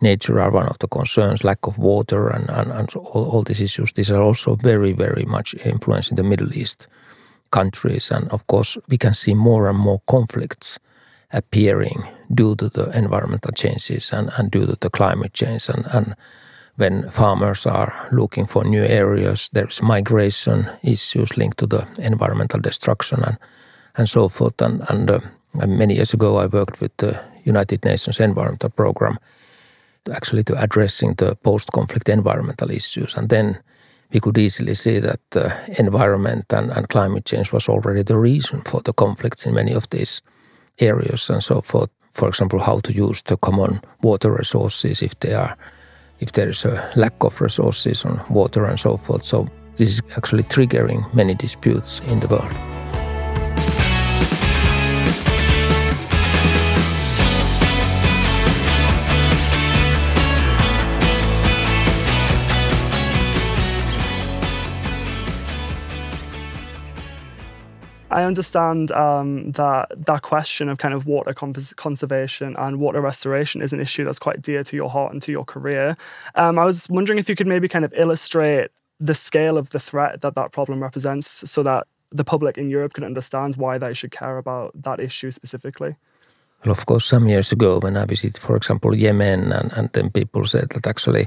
nature 0.00 0.40
are 0.40 0.50
one 0.50 0.66
of 0.66 0.78
the 0.78 0.88
concerns, 0.88 1.44
lack 1.44 1.66
of 1.66 1.76
water 1.76 2.28
and, 2.28 2.48
and, 2.48 2.72
and 2.72 2.96
all, 2.96 3.30
all 3.30 3.42
these 3.42 3.60
issues. 3.60 3.92
These 3.92 4.10
are 4.10 4.22
also 4.22 4.56
very, 4.56 4.92
very 4.92 5.26
much 5.26 5.54
influencing 5.62 6.16
the 6.16 6.22
Middle 6.22 6.54
East 6.54 6.88
countries. 7.54 8.10
And 8.10 8.28
of 8.32 8.46
course, 8.46 8.80
we 8.88 8.96
can 8.98 9.14
see 9.14 9.34
more 9.34 9.70
and 9.70 9.78
more 9.78 10.00
conflicts 10.06 10.78
appearing 11.32 12.04
due 12.34 12.54
to 12.56 12.68
the 12.68 12.90
environmental 12.98 13.52
changes 13.52 14.12
and, 14.12 14.30
and 14.38 14.50
due 14.50 14.66
to 14.66 14.76
the 14.80 14.90
climate 14.90 15.32
change. 15.34 15.68
And, 15.68 15.86
and 15.92 16.14
when 16.76 17.10
farmers 17.10 17.66
are 17.66 17.92
looking 18.10 18.46
for 18.46 18.64
new 18.64 18.84
areas, 18.84 19.50
there's 19.52 19.82
migration 19.82 20.68
issues 20.82 21.36
linked 21.36 21.58
to 21.58 21.66
the 21.66 21.86
environmental 21.98 22.60
destruction 22.60 23.22
and, 23.22 23.38
and 23.96 24.08
so 24.08 24.28
forth. 24.28 24.62
And, 24.62 24.82
and, 24.88 25.10
uh, 25.10 25.20
and 25.60 25.78
many 25.78 25.94
years 25.94 26.14
ago, 26.14 26.36
I 26.36 26.46
worked 26.46 26.80
with 26.80 26.96
the 26.96 27.20
United 27.44 27.84
Nations 27.84 28.20
Environmental 28.20 28.70
Program 28.70 29.18
actually 30.12 30.44
to 30.44 30.62
addressing 30.62 31.14
the 31.14 31.34
post-conflict 31.36 32.08
environmental 32.08 32.70
issues. 32.70 33.16
And 33.16 33.28
then 33.28 33.58
we 34.14 34.20
could 34.20 34.38
easily 34.38 34.74
see 34.74 35.00
that 35.00 35.20
uh, 35.34 35.50
environment 35.78 36.52
and, 36.52 36.70
and 36.70 36.88
climate 36.88 37.24
change 37.24 37.52
was 37.52 37.68
already 37.68 38.02
the 38.02 38.16
reason 38.16 38.60
for 38.60 38.80
the 38.80 38.92
conflicts 38.92 39.44
in 39.44 39.54
many 39.54 39.74
of 39.74 39.90
these 39.90 40.22
areas 40.78 41.28
and 41.28 41.42
so 41.42 41.60
forth. 41.60 41.90
For 42.12 42.28
example, 42.28 42.60
how 42.60 42.78
to 42.78 42.92
use 42.92 43.22
the 43.22 43.36
common 43.36 43.80
water 44.02 44.32
resources 44.32 45.02
if 45.02 45.18
they 45.18 45.34
are 45.34 45.56
if 46.20 46.32
there 46.32 46.48
is 46.48 46.64
a 46.64 46.92
lack 46.94 47.24
of 47.24 47.40
resources 47.40 48.04
on 48.04 48.24
water 48.30 48.64
and 48.64 48.78
so 48.78 48.96
forth. 48.96 49.24
So 49.24 49.48
this 49.76 49.94
is 49.94 50.02
actually 50.16 50.44
triggering 50.44 51.12
many 51.12 51.34
disputes 51.34 52.00
in 52.06 52.20
the 52.20 52.28
world. 52.28 52.73
I 68.14 68.22
understand 68.22 68.92
um, 68.92 69.50
that 69.52 69.88
that 70.06 70.22
question 70.22 70.68
of 70.68 70.78
kind 70.78 70.94
of 70.94 71.04
water 71.04 71.34
conservation 71.34 72.54
and 72.56 72.78
water 72.78 73.00
restoration 73.00 73.60
is 73.60 73.72
an 73.72 73.80
issue 73.80 74.04
that's 74.04 74.20
quite 74.20 74.40
dear 74.40 74.62
to 74.62 74.76
your 74.76 74.88
heart 74.88 75.12
and 75.12 75.20
to 75.22 75.32
your 75.32 75.44
career. 75.44 75.96
Um, 76.36 76.56
I 76.56 76.64
was 76.64 76.88
wondering 76.88 77.18
if 77.18 77.28
you 77.28 77.34
could 77.34 77.48
maybe 77.48 77.66
kind 77.66 77.84
of 77.84 77.92
illustrate 77.94 78.70
the 79.00 79.16
scale 79.16 79.58
of 79.58 79.70
the 79.70 79.80
threat 79.80 80.20
that 80.20 80.36
that 80.36 80.52
problem 80.52 80.80
represents 80.80 81.50
so 81.50 81.64
that 81.64 81.88
the 82.12 82.22
public 82.22 82.56
in 82.56 82.70
Europe 82.70 82.94
can 82.94 83.02
understand 83.02 83.56
why 83.56 83.78
they 83.78 83.92
should 83.92 84.12
care 84.12 84.38
about 84.38 84.70
that 84.80 85.00
issue 85.00 85.32
specifically. 85.32 85.96
Well, 86.64 86.70
of 86.70 86.86
course, 86.86 87.04
some 87.04 87.26
years 87.26 87.50
ago 87.50 87.80
when 87.80 87.96
I 87.96 88.04
visited, 88.04 88.38
for 88.38 88.54
example, 88.54 88.94
Yemen, 88.94 89.50
and, 89.50 89.72
and 89.72 89.90
then 89.92 90.10
people 90.10 90.46
said 90.46 90.68
that 90.70 90.86
actually 90.86 91.26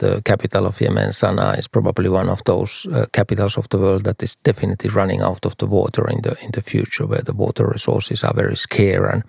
the 0.00 0.22
capital 0.22 0.66
of 0.66 0.80
Yemen, 0.80 1.10
Sana'a, 1.10 1.58
is 1.58 1.68
probably 1.68 2.08
one 2.08 2.28
of 2.28 2.42
those 2.44 2.86
uh, 2.86 3.06
capitals 3.12 3.56
of 3.56 3.68
the 3.68 3.78
world 3.78 4.04
that 4.04 4.22
is 4.22 4.36
definitely 4.42 4.90
running 4.90 5.20
out 5.20 5.46
of 5.46 5.56
the 5.58 5.66
water 5.66 6.08
in 6.10 6.22
the 6.22 6.36
in 6.44 6.50
the 6.52 6.62
future, 6.62 7.06
where 7.06 7.22
the 7.22 7.34
water 7.34 7.66
resources 7.66 8.24
are 8.24 8.34
very 8.34 8.56
scarce 8.56 9.12
and 9.12 9.22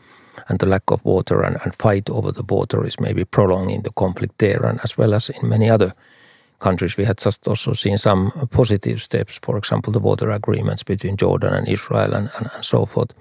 and 0.48 0.60
the 0.60 0.66
lack 0.66 0.92
of 0.92 1.06
water 1.06 1.44
and, 1.44 1.58
and 1.64 1.76
fight 1.76 2.10
over 2.10 2.32
the 2.32 2.44
water 2.44 2.86
is 2.88 3.00
maybe 3.00 3.26
prolonging 3.26 3.84
the 3.84 3.92
conflict 3.92 4.38
there, 4.38 4.66
and 4.66 4.80
as 4.84 4.98
well 4.98 5.14
as 5.14 5.30
in 5.30 5.50
many 5.50 5.70
other 5.70 5.94
countries. 6.60 6.98
We 6.98 7.06
had 7.06 7.18
just 7.18 7.48
also 7.48 7.74
seen 7.74 7.98
some 7.98 8.32
positive 8.52 9.02
steps, 9.02 9.40
for 9.42 9.58
example, 9.58 9.94
the 9.94 10.00
water 10.00 10.32
agreements 10.32 10.84
between 10.84 11.18
Jordan 11.18 11.54
and 11.54 11.68
Israel 11.68 12.14
and, 12.14 12.30
and, 12.38 12.50
and 12.54 12.66
so 12.66 12.86
forth. 12.86 13.12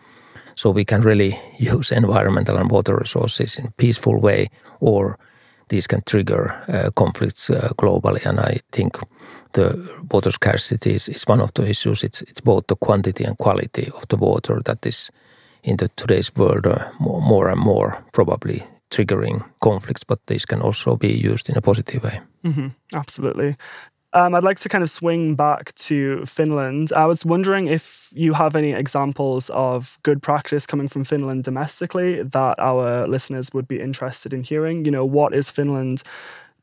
So 0.55 0.71
we 0.71 0.85
can 0.85 1.03
really 1.03 1.39
use 1.59 1.91
environmental 1.91 2.57
and 2.57 2.71
water 2.71 2.97
resources 2.97 3.59
in 3.59 3.67
a 3.67 3.73
peaceful 3.73 4.21
way 4.21 4.51
or 4.81 5.19
these 5.71 5.87
can 5.87 6.03
trigger 6.03 6.53
uh, 6.69 6.91
conflicts 6.95 7.51
uh, 7.51 7.71
globally. 7.77 8.27
And 8.27 8.39
I 8.39 8.61
think 8.73 8.99
the 9.53 9.89
water 10.13 10.31
scarcity 10.31 10.95
is, 10.95 11.09
is 11.09 11.27
one 11.27 11.41
of 11.41 11.51
the 11.55 11.69
issues. 11.69 12.05
It's, 12.05 12.23
it's 12.23 12.41
both 12.41 12.67
the 12.67 12.77
quantity 12.77 13.25
and 13.25 13.39
quality 13.39 13.91
of 13.95 14.07
the 14.09 14.17
water 14.17 14.61
that 14.65 14.87
is 14.87 15.11
in 15.63 15.77
the 15.77 15.89
today's 15.97 16.35
world 16.37 16.67
uh, 16.67 16.91
more, 16.99 17.23
more, 17.23 17.49
and 17.49 17.61
more 17.61 18.05
probably 18.13 18.63
triggering 18.91 19.45
conflicts, 19.61 20.05
but 20.05 20.19
these 20.27 20.47
can 20.47 20.61
also 20.61 20.97
be 20.97 21.13
used 21.13 21.49
in 21.49 21.57
a 21.57 21.61
positive 21.61 22.03
way. 22.03 22.21
Mm-hmm. 22.45 22.69
Absolutely. 22.95 23.57
Um, 24.13 24.35
I'd 24.35 24.43
like 24.43 24.59
to 24.61 24.69
kind 24.69 24.83
of 24.83 24.91
swing 24.91 25.37
back 25.37 25.73
to 25.87 26.25
Finland. 26.27 26.93
I 26.93 27.07
was 27.07 27.25
wondering 27.25 27.69
if 27.69 28.09
you 28.13 28.33
have 28.33 28.57
any 28.57 28.73
examples 28.73 29.51
of 29.51 29.99
good 30.03 30.21
practice 30.21 30.67
coming 30.67 30.89
from 30.89 31.05
Finland 31.05 31.45
domestically 31.45 32.23
that 32.23 32.59
our 32.59 33.07
listeners 33.07 33.51
would 33.55 33.69
be 33.69 33.81
interested 33.81 34.33
in 34.33 34.43
hearing. 34.43 34.85
You 34.85 34.91
know, 34.91 35.05
what 35.05 35.33
is 35.33 35.51
Finland 35.51 36.03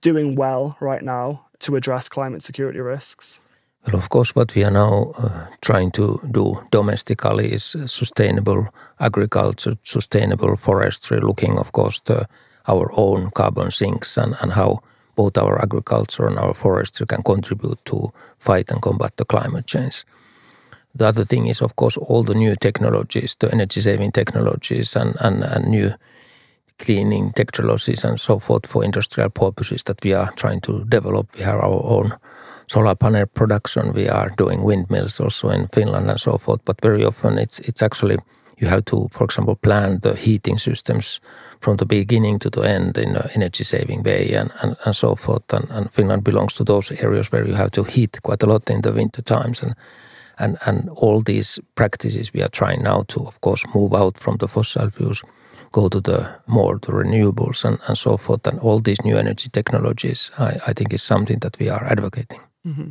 doing 0.01 0.35
well 0.35 0.75
right 0.81 1.01
now 1.01 1.45
to 1.59 1.75
address 1.75 2.09
climate 2.09 2.43
security 2.43 2.79
risks? 2.79 3.39
Well, 3.85 3.95
of 3.95 4.09
course, 4.09 4.35
what 4.35 4.53
we 4.53 4.65
are 4.65 4.71
now 4.71 5.13
uh, 5.17 5.45
trying 5.61 5.91
to 5.91 6.19
do 6.29 6.67
domestically 6.71 7.53
is 7.53 7.77
sustainable 7.85 8.67
agriculture, 8.99 9.77
sustainable 9.83 10.57
forestry, 10.57 11.21
looking, 11.21 11.57
of 11.57 11.71
course, 11.71 12.01
to 12.01 12.27
our 12.67 12.91
own 12.97 13.31
carbon 13.31 13.71
sinks 13.71 14.17
and, 14.17 14.35
and 14.41 14.51
how 14.51 14.79
both 15.17 15.37
our 15.37 15.61
agriculture 15.61 16.27
and 16.27 16.37
our 16.37 16.53
forestry 16.53 17.05
can 17.05 17.23
contribute 17.23 17.83
to 17.85 18.13
fight 18.37 18.71
and 18.71 18.81
combat 18.81 19.17
the 19.17 19.25
climate 19.25 19.65
change. 19.65 20.05
The 20.95 21.07
other 21.07 21.25
thing 21.25 21.47
is, 21.47 21.61
of 21.61 21.75
course, 21.75 21.97
all 21.97 22.23
the 22.23 22.35
new 22.35 22.55
technologies, 22.55 23.35
the 23.39 23.51
energy 23.51 23.81
saving 23.81 24.11
technologies 24.11 24.95
and, 24.95 25.15
and, 25.19 25.43
and 25.43 25.67
new 25.67 25.91
cleaning 26.79 27.31
technologies 27.33 28.03
and 28.03 28.19
so 28.19 28.39
forth 28.39 28.67
for 28.67 28.83
industrial 28.83 29.29
purposes 29.29 29.83
that 29.83 30.03
we 30.03 30.13
are 30.13 30.31
trying 30.35 30.61
to 30.61 30.85
develop. 30.85 31.35
We 31.35 31.43
have 31.43 31.59
our 31.59 31.83
own 31.83 32.13
solar 32.67 32.95
panel 32.95 33.25
production. 33.25 33.93
We 33.93 34.07
are 34.09 34.29
doing 34.37 34.61
windmills 34.63 35.19
also 35.19 35.49
in 35.49 35.67
Finland 35.67 36.09
and 36.09 36.19
so 36.19 36.37
forth. 36.37 36.61
But 36.65 36.81
very 36.81 37.03
often 37.03 37.37
it's 37.39 37.59
it's 37.59 37.81
actually 37.81 38.17
you 38.57 38.67
have 38.67 38.85
to, 38.85 39.07
for 39.11 39.23
example, 39.23 39.55
plan 39.55 39.99
the 39.99 40.15
heating 40.15 40.57
systems 40.57 41.21
from 41.59 41.77
the 41.77 41.85
beginning 41.85 42.39
to 42.39 42.49
the 42.49 42.61
end 42.61 42.97
in 42.97 43.15
an 43.15 43.29
energy 43.35 43.63
saving 43.63 44.03
way 44.03 44.33
and, 44.33 44.51
and, 44.61 44.75
and 44.85 44.95
so 44.95 45.15
forth. 45.15 45.53
And, 45.53 45.69
and, 45.69 45.91
Finland 45.91 46.23
belongs 46.23 46.53
to 46.55 46.63
those 46.63 46.91
areas 46.91 47.31
where 47.31 47.47
you 47.47 47.53
have 47.53 47.71
to 47.71 47.83
heat 47.83 48.21
quite 48.23 48.43
a 48.43 48.47
lot 48.47 48.69
in 48.69 48.81
the 48.81 48.91
winter 48.91 49.21
times. 49.21 49.63
And, 49.63 49.75
and, 50.39 50.57
and 50.65 50.89
all 50.89 51.21
these 51.21 51.59
practices 51.75 52.33
we 52.33 52.41
are 52.41 52.49
trying 52.49 52.83
now 52.83 53.03
to, 53.07 53.21
of 53.21 53.41
course, 53.41 53.65
move 53.73 53.93
out 53.93 54.17
from 54.17 54.37
the 54.37 54.47
fossil 54.47 54.89
fuels, 54.89 55.23
go 55.71 55.89
to 55.89 56.01
the 56.01 56.35
more 56.47 56.79
the 56.79 56.91
renewables 56.91 57.63
and, 57.63 57.79
and 57.87 57.97
so 57.97 58.17
forth. 58.17 58.47
And 58.47 58.59
all 58.59 58.79
these 58.79 59.03
new 59.03 59.17
energy 59.17 59.49
technologies, 59.49 60.31
I, 60.39 60.57
I 60.67 60.73
think 60.73 60.93
is 60.93 61.03
something 61.03 61.39
that 61.39 61.59
we 61.59 61.69
are 61.69 61.85
advocating. 61.85 62.41
Mm-hmm. 62.65 62.89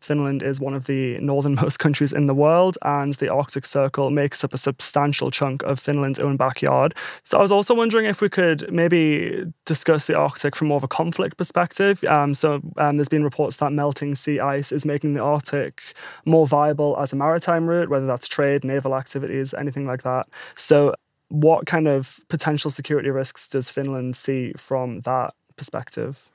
Finland 0.00 0.42
is 0.42 0.60
one 0.60 0.74
of 0.74 0.86
the 0.86 1.18
northernmost 1.18 1.78
countries 1.84 2.12
in 2.12 2.26
the 2.26 2.34
world, 2.34 2.78
and 2.82 3.14
the 3.14 3.28
Arctic 3.28 3.66
Circle 3.66 4.10
makes 4.10 4.44
up 4.44 4.54
a 4.54 4.58
substantial 4.58 5.30
chunk 5.30 5.62
of 5.62 5.80
Finland's 5.80 6.18
own 6.18 6.36
backyard. 6.36 6.94
So 7.24 7.38
I 7.38 7.42
was 7.42 7.52
also 7.52 7.74
wondering 7.74 8.06
if 8.06 8.20
we 8.20 8.28
could 8.28 8.70
maybe 8.72 9.44
discuss 9.64 10.06
the 10.06 10.16
Arctic 10.16 10.54
from 10.54 10.68
more 10.68 10.76
of 10.76 10.84
a 10.84 10.88
conflict 10.88 11.36
perspective. 11.36 12.02
Um, 12.04 12.34
so 12.34 12.60
um, 12.76 12.96
there's 12.96 13.08
been 13.08 13.24
reports 13.24 13.56
that 13.56 13.72
melting 13.72 14.14
sea 14.14 14.40
ice 14.40 14.72
is 14.72 14.84
making 14.84 15.14
the 15.14 15.22
Arctic 15.22 15.82
more 16.24 16.46
viable 16.46 16.96
as 17.00 17.12
a 17.12 17.16
maritime 17.16 17.66
route, 17.66 17.88
whether 17.88 18.06
that's 18.06 18.28
trade, 18.28 18.64
naval 18.64 18.94
activities, 18.94 19.54
anything 19.54 19.86
like 19.86 20.02
that. 20.02 20.28
So 20.56 20.94
what 21.28 21.66
kind 21.66 21.88
of 21.88 22.20
potential 22.28 22.70
security 22.70 23.10
risks 23.10 23.48
does 23.48 23.70
Finland 23.70 24.16
see 24.16 24.52
from 24.56 25.00
that 25.00 25.34
perspective? 25.56 26.30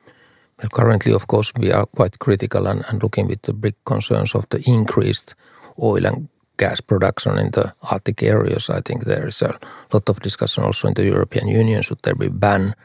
Currently, 0.69 1.13
of 1.13 1.27
course, 1.27 1.51
we 1.57 1.71
are 1.71 1.85
quite 1.85 2.19
critical 2.19 2.67
and, 2.67 2.83
and 2.87 3.01
looking 3.01 3.27
with 3.27 3.41
the 3.41 3.53
big 3.53 3.75
concerns 3.85 4.35
of 4.35 4.47
the 4.49 4.61
increased 4.69 5.35
oil 5.81 6.05
and 6.05 6.27
gas 6.57 6.81
production 6.81 7.37
in 7.37 7.51
the 7.51 7.73
Arctic 7.81 8.21
areas. 8.23 8.69
I 8.69 8.81
think 8.81 9.05
there 9.05 9.27
is 9.27 9.41
a 9.41 9.59
lot 9.91 10.09
of 10.09 10.19
discussion 10.19 10.63
also 10.63 10.87
in 10.87 10.93
the 10.93 11.05
European 11.05 11.47
Union. 11.47 11.81
Should 11.81 12.01
there 12.03 12.15
be 12.15 12.29
ban 12.29 12.75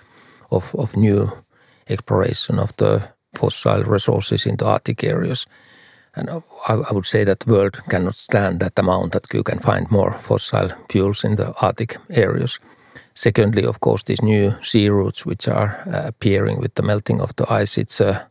of, 0.51 0.75
of 0.75 0.97
new 0.97 1.31
exploration 1.89 2.59
of 2.59 2.75
the 2.77 3.03
fossil 3.35 3.83
resources 3.85 4.47
in 4.47 4.57
the 4.57 4.65
Arctic 4.65 5.05
areas? 5.05 5.47
And 6.15 6.31
I, 6.31 6.73
I 6.73 6.93
would 6.93 7.05
say 7.05 7.25
that 7.25 7.41
the 7.41 7.53
world 7.53 7.83
cannot 7.91 8.15
stand 8.15 8.61
that 8.61 8.79
amount 8.79 9.13
that 9.13 9.27
you 9.35 9.43
can 9.43 9.59
find 9.59 9.91
more 9.91 10.13
fossil 10.19 10.71
fuels 10.89 11.25
in 11.25 11.37
the 11.37 11.53
Arctic 11.61 11.99
areas. 12.09 12.59
Secondly, 13.17 13.65
of 13.65 13.81
course, 13.81 14.03
these 14.05 14.23
new 14.23 14.53
sea 14.63 14.91
routes 14.91 15.25
which 15.25 15.49
are 15.49 15.83
uh, 15.87 16.07
appearing 16.07 16.61
with 16.61 16.75
the 16.75 16.83
melting 16.83 17.21
of 17.21 17.35
the 17.37 17.51
ice. 17.51 17.79
It's 17.79 17.99
uh, 17.99 18.25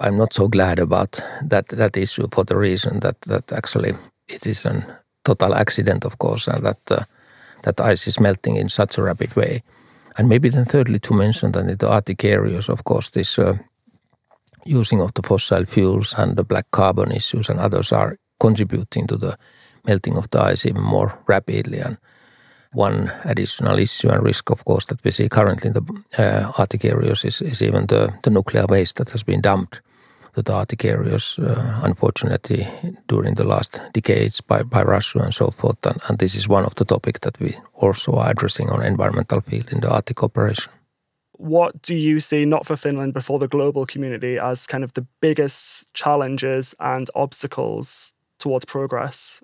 I'm 0.00 0.18
not 0.18 0.34
so 0.34 0.48
glad 0.48 0.78
about 0.78 1.22
that 1.48 1.68
that 1.68 1.96
issue 1.96 2.28
for 2.30 2.44
the 2.44 2.56
reason 2.56 3.00
that 3.00 3.20
that 3.22 3.52
actually 3.52 3.94
it 4.28 4.46
is 4.46 4.66
a 4.66 5.00
total 5.24 5.54
accident, 5.54 6.04
of 6.04 6.18
course, 6.18 6.46
and 6.46 6.62
that 6.62 6.90
uh, 6.90 7.04
that 7.62 7.80
ice 7.80 8.06
is 8.06 8.20
melting 8.20 8.56
in 8.56 8.68
such 8.68 8.98
a 8.98 9.02
rapid 9.02 9.34
way. 9.34 9.62
And 10.18 10.28
maybe 10.28 10.50
then 10.50 10.66
thirdly 10.66 10.98
to 10.98 11.14
mention 11.14 11.52
that 11.52 11.68
in 11.68 11.76
the 11.78 11.88
Arctic 11.88 12.24
areas, 12.24 12.68
of 12.68 12.84
course, 12.84 13.10
this 13.10 13.38
uh, 13.38 13.56
using 14.66 15.00
of 15.00 15.14
the 15.14 15.22
fossil 15.22 15.64
fuels 15.64 16.14
and 16.18 16.36
the 16.36 16.44
black 16.44 16.66
carbon 16.70 17.12
issues 17.12 17.48
and 17.48 17.58
others 17.58 17.92
are 17.92 18.18
contributing 18.38 19.06
to 19.06 19.16
the 19.16 19.36
melting 19.86 20.18
of 20.18 20.28
the 20.30 20.52
ice 20.52 20.66
even 20.68 20.82
more 20.82 21.18
rapidly. 21.26 21.78
And 21.80 21.96
one 22.72 23.12
additional 23.24 23.78
issue 23.78 24.08
and 24.08 24.22
risk, 24.22 24.50
of 24.50 24.64
course, 24.64 24.86
that 24.86 25.04
we 25.04 25.10
see 25.10 25.28
currently 25.28 25.68
in 25.68 25.74
the 25.74 26.02
uh, 26.18 26.52
Arctic 26.58 26.84
areas 26.84 27.24
is, 27.24 27.40
is 27.42 27.62
even 27.62 27.86
the, 27.86 28.14
the 28.22 28.30
nuclear 28.30 28.66
waste 28.66 28.96
that 28.96 29.10
has 29.10 29.22
been 29.22 29.40
dumped 29.40 29.80
to 30.34 30.42
the 30.42 30.52
Arctic 30.52 30.84
areas, 30.84 31.38
uh, 31.38 31.80
unfortunately, 31.82 32.66
during 33.08 33.34
the 33.34 33.44
last 33.44 33.80
decades 33.92 34.40
by, 34.40 34.62
by 34.62 34.82
Russia 34.82 35.18
and 35.18 35.34
so 35.34 35.50
forth. 35.50 35.84
And, 35.84 36.00
and 36.08 36.18
this 36.18 36.34
is 36.34 36.48
one 36.48 36.64
of 36.64 36.74
the 36.76 36.86
topics 36.86 37.20
that 37.20 37.38
we 37.38 37.56
also 37.74 38.14
are 38.14 38.30
addressing 38.30 38.70
on 38.70 38.82
environmental 38.82 39.42
field 39.42 39.70
in 39.70 39.80
the 39.80 39.90
Arctic 39.90 40.22
operation. 40.22 40.72
What 41.32 41.82
do 41.82 41.94
you 41.94 42.20
see, 42.20 42.44
not 42.46 42.66
for 42.66 42.76
Finland, 42.76 43.14
but 43.14 43.24
for 43.24 43.38
the 43.38 43.48
global 43.48 43.84
community, 43.84 44.38
as 44.38 44.66
kind 44.66 44.84
of 44.84 44.92
the 44.94 45.06
biggest 45.20 45.92
challenges 45.92 46.74
and 46.78 47.10
obstacles 47.14 48.14
towards 48.38 48.64
progress 48.64 49.42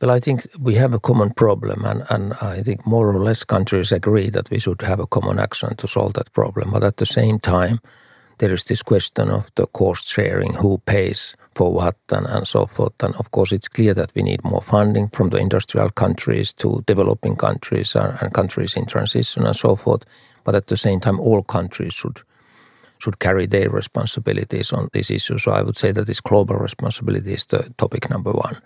Well, 0.00 0.10
I 0.10 0.18
think 0.18 0.46
we 0.58 0.76
have 0.76 0.94
a 0.94 0.98
common 0.98 1.30
problem, 1.34 1.84
and, 1.84 2.04
and 2.08 2.32
I 2.40 2.62
think 2.62 2.86
more 2.86 3.14
or 3.14 3.22
less 3.22 3.44
countries 3.44 3.92
agree 3.92 4.30
that 4.30 4.48
we 4.50 4.58
should 4.58 4.80
have 4.80 4.98
a 4.98 5.06
common 5.06 5.38
action 5.38 5.76
to 5.76 5.86
solve 5.86 6.14
that 6.14 6.32
problem. 6.32 6.70
But 6.70 6.84
at 6.84 6.96
the 6.96 7.04
same 7.04 7.38
time, 7.38 7.80
there 8.38 8.54
is 8.54 8.64
this 8.64 8.82
question 8.82 9.28
of 9.28 9.50
the 9.56 9.66
cost 9.66 10.08
sharing 10.08 10.54
who 10.54 10.78
pays 10.86 11.36
for 11.54 11.70
what 11.70 11.96
and, 12.10 12.26
and 12.26 12.48
so 12.48 12.64
forth. 12.64 12.94
And 13.02 13.14
of 13.16 13.30
course, 13.30 13.52
it's 13.52 13.68
clear 13.68 13.92
that 13.92 14.10
we 14.14 14.22
need 14.22 14.42
more 14.42 14.62
funding 14.62 15.08
from 15.08 15.28
the 15.28 15.36
industrial 15.36 15.90
countries 15.90 16.54
to 16.54 16.82
developing 16.86 17.36
countries 17.36 17.94
and, 17.94 18.16
and 18.22 18.32
countries 18.32 18.76
in 18.76 18.86
transition 18.86 19.44
and 19.44 19.56
so 19.56 19.76
forth. 19.76 20.04
But 20.44 20.54
at 20.54 20.68
the 20.68 20.78
same 20.78 21.00
time, 21.00 21.20
all 21.20 21.42
countries 21.42 21.92
should 21.92 22.22
should 22.98 23.18
carry 23.18 23.46
their 23.46 23.70
responsibilities 23.70 24.72
on 24.72 24.88
this 24.92 25.10
issue. 25.10 25.38
So 25.38 25.52
I 25.52 25.62
would 25.62 25.76
say 25.76 25.92
that 25.92 26.06
this 26.06 26.20
global 26.20 26.56
responsibility 26.56 27.32
is 27.32 27.46
the 27.46 27.70
topic 27.76 28.10
number 28.10 28.32
one. 28.32 28.56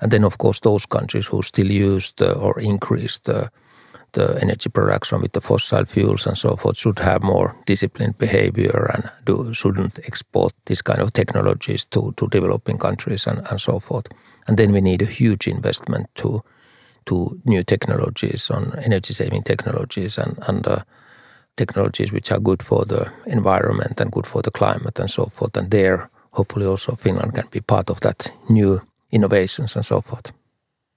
And 0.00 0.10
then, 0.10 0.24
of 0.24 0.38
course, 0.38 0.60
those 0.60 0.86
countries 0.86 1.26
who 1.26 1.42
still 1.42 1.70
use 1.70 2.12
the, 2.16 2.34
or 2.34 2.60
increase 2.60 3.18
the, 3.20 3.50
the 4.12 4.38
energy 4.40 4.68
production 4.68 5.20
with 5.20 5.32
the 5.32 5.40
fossil 5.40 5.84
fuels 5.84 6.26
and 6.26 6.36
so 6.36 6.56
forth 6.56 6.76
should 6.76 6.98
have 6.98 7.22
more 7.22 7.56
disciplined 7.66 8.18
behavior 8.18 8.90
and 8.94 9.10
do, 9.24 9.52
shouldn't 9.52 9.98
export 10.04 10.52
this 10.66 10.82
kind 10.82 11.00
of 11.00 11.12
technologies 11.12 11.84
to, 11.86 12.12
to 12.16 12.28
developing 12.28 12.78
countries 12.78 13.26
and, 13.26 13.46
and 13.50 13.60
so 13.60 13.78
forth. 13.78 14.06
And 14.46 14.56
then 14.56 14.72
we 14.72 14.80
need 14.80 15.02
a 15.02 15.06
huge 15.06 15.46
investment 15.48 16.06
to 16.16 16.42
to 17.06 17.40
new 17.44 17.62
technologies 17.62 18.50
on 18.50 18.78
energy 18.78 19.14
saving 19.14 19.42
technologies 19.42 20.18
and, 20.18 20.38
and 20.48 20.66
uh, 20.66 20.78
technologies 21.56 22.12
which 22.12 22.32
are 22.32 22.40
good 22.40 22.62
for 22.62 22.84
the 22.84 23.12
environment 23.26 24.00
and 24.00 24.10
good 24.10 24.26
for 24.26 24.42
the 24.42 24.50
climate 24.50 24.98
and 24.98 25.10
so 25.10 25.26
forth. 25.26 25.56
And 25.56 25.70
there, 25.70 26.10
hopefully, 26.32 26.66
also 26.66 26.96
Finland 26.96 27.34
can 27.34 27.46
be 27.50 27.60
part 27.60 27.90
of 27.90 28.00
that 28.00 28.32
new 28.48 28.80
innovations 29.14 29.76
and 29.76 29.84
so 29.84 30.00
forth. 30.00 30.32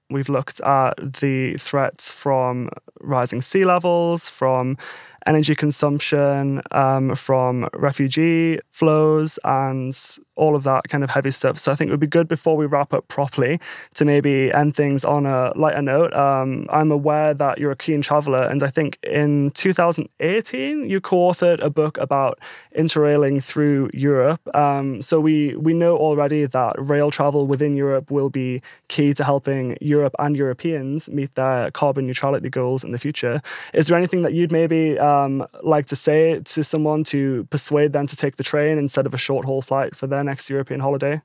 We've 0.09 0.29
looked 0.29 0.59
at 0.61 0.93
the 0.97 1.57
threats 1.57 2.11
from 2.11 2.69
rising 3.01 3.41
sea 3.41 3.65
levels, 3.65 4.29
from 4.29 4.77
energy 5.27 5.55
consumption, 5.55 6.61
um, 6.71 7.13
from 7.15 7.67
refugee 7.73 8.59
flows, 8.71 9.37
and 9.43 9.95
all 10.37 10.55
of 10.55 10.63
that 10.63 10.87
kind 10.87 11.03
of 11.03 11.09
heavy 11.09 11.31
stuff. 11.31 11.57
So 11.57 11.71
I 11.71 11.75
think 11.75 11.89
it 11.89 11.91
would 11.91 11.99
be 11.99 12.07
good 12.07 12.27
before 12.27 12.55
we 12.55 12.65
wrap 12.65 12.93
up 12.93 13.07
properly 13.07 13.59
to 13.95 14.05
maybe 14.05 14.53
end 14.53 14.75
things 14.75 15.03
on 15.03 15.25
a 15.25 15.51
lighter 15.55 15.81
note. 15.81 16.13
Um, 16.13 16.67
I'm 16.69 16.91
aware 16.91 17.33
that 17.33 17.57
you're 17.57 17.71
a 17.71 17.75
keen 17.75 18.01
traveler, 18.01 18.43
and 18.43 18.63
I 18.63 18.67
think 18.67 18.99
in 19.03 19.51
2018 19.51 20.89
you 20.89 21.01
co-authored 21.01 21.61
a 21.61 21.69
book 21.69 21.97
about 21.97 22.39
interrailing 22.77 23.43
through 23.43 23.89
Europe. 23.93 24.41
Um, 24.55 25.01
so 25.01 25.19
we 25.19 25.55
we 25.55 25.73
know 25.73 25.97
already 25.97 26.45
that 26.45 26.75
rail 26.77 27.11
travel 27.11 27.47
within 27.47 27.75
Europe 27.75 28.11
will 28.11 28.29
be 28.29 28.61
key 28.87 29.13
to 29.15 29.23
helping 29.23 29.77
Europe 29.81 30.15
and 30.19 30.35
Europeans 30.35 31.09
meet 31.09 31.33
their 31.35 31.71
carbon 31.71 32.05
neutrality 32.07 32.49
goals 32.49 32.83
in 32.83 32.91
the 32.91 32.99
future. 32.99 33.41
Is 33.73 33.87
there 33.87 33.97
anything 33.97 34.21
that 34.21 34.33
you'd 34.33 34.51
maybe 34.51 34.97
um, 35.25 35.47
like 35.63 35.85
to 35.87 35.95
say 35.95 36.39
to 36.39 36.63
someone 36.63 37.03
to 37.05 37.45
persuade 37.49 37.93
them 37.93 38.07
to 38.07 38.15
take 38.15 38.35
the 38.35 38.43
train 38.43 38.77
instead 38.77 39.05
of 39.05 39.13
a 39.13 39.17
short 39.17 39.45
haul 39.45 39.61
flight 39.61 39.95
for 39.95 40.07
their 40.07 40.23
next 40.23 40.49
European 40.49 40.79
holiday? 40.79 41.21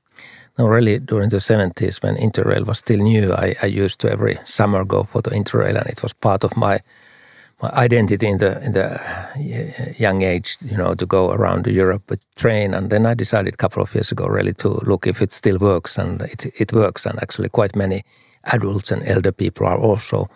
No, 0.57 0.67
really, 0.67 0.99
during 0.99 1.29
the 1.29 1.37
70s 1.37 2.03
when 2.03 2.15
Interrail 2.15 2.65
was 2.65 2.79
still 2.79 2.99
new, 2.99 3.33
I, 3.33 3.55
I 3.61 3.65
used 3.65 3.99
to 4.01 4.11
every 4.11 4.39
summer 4.45 4.85
go 4.85 5.03
for 5.03 5.21
the 5.21 5.31
Interrail, 5.31 5.77
and 5.77 5.89
it 5.89 6.03
was 6.03 6.13
part 6.13 6.43
of 6.43 6.55
my 6.57 6.79
my 7.61 7.69
identity 7.69 8.27
in 8.27 8.37
the 8.39 8.61
in 8.65 8.73
the 8.73 8.99
young 9.97 10.21
age, 10.21 10.57
you 10.61 10.77
know, 10.77 10.95
to 10.95 11.05
go 11.05 11.31
around 11.31 11.67
Europe 11.67 12.09
with 12.09 12.19
train. 12.35 12.73
And 12.73 12.89
then 12.89 13.05
I 13.05 13.13
decided 13.13 13.53
a 13.53 13.57
couple 13.57 13.81
of 13.81 13.95
years 13.95 14.11
ago, 14.11 14.27
really, 14.27 14.53
to 14.53 14.69
look 14.85 15.07
if 15.07 15.21
it 15.21 15.31
still 15.31 15.57
works, 15.57 15.97
and 15.97 16.21
it 16.21 16.45
it 16.59 16.73
works. 16.73 17.05
And 17.05 17.21
actually, 17.21 17.49
quite 17.49 17.75
many 17.75 18.03
adults 18.43 18.91
and 18.91 19.07
elder 19.07 19.31
people 19.31 19.67
are 19.67 19.79
also 19.79 20.27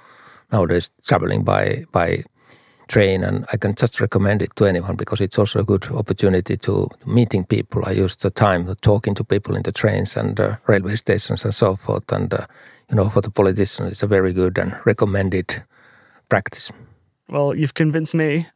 nowadays 0.51 0.91
traveling 1.07 1.43
by 1.43 1.85
by 1.91 2.23
train 2.87 3.23
and 3.23 3.45
I 3.53 3.57
can 3.57 3.75
just 3.75 4.01
recommend 4.01 4.41
it 4.41 4.55
to 4.55 4.65
anyone 4.65 4.95
because 4.95 5.21
it's 5.21 5.37
also 5.37 5.59
a 5.59 5.63
good 5.63 5.85
opportunity 5.91 6.57
to 6.57 6.89
meeting 7.05 7.45
people. 7.45 7.83
I 7.85 7.91
use 7.91 8.15
the 8.15 8.29
time 8.29 8.73
talking 8.81 9.15
to 9.15 9.23
people 9.23 9.55
in 9.55 9.63
the 9.63 9.71
trains 9.71 10.17
and 10.17 10.39
uh, 10.39 10.55
railway 10.67 10.95
stations 10.95 11.45
and 11.45 11.53
so 11.53 11.75
forth. 11.75 12.11
And, 12.11 12.33
uh, 12.33 12.45
you 12.89 12.95
know, 12.95 13.09
for 13.09 13.21
the 13.21 13.31
politician, 13.31 13.87
it's 13.87 14.03
a 14.03 14.07
very 14.07 14.33
good 14.33 14.57
and 14.57 14.75
recommended 14.85 15.63
practice. 16.29 16.71
Well, 17.29 17.55
you've 17.55 17.73
convinced 17.73 18.15
me. 18.15 18.47